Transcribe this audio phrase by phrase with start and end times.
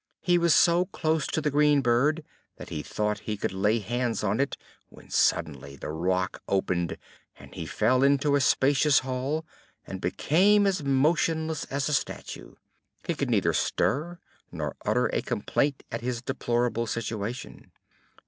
[0.23, 2.23] He was so close to the green bird
[2.55, 4.57] that he thought he could lay hands on it,
[4.89, 6.97] when suddenly the rock opened
[7.37, 9.45] and he fell into a spacious hall,
[9.85, 12.55] and became as motionless as a statue;
[13.05, 14.17] he could neither stir,
[14.51, 17.71] nor utter a complaint at his deplorable situation.